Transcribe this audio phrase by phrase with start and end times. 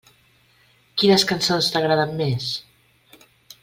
[1.03, 2.53] Quines cançons t'agraden més?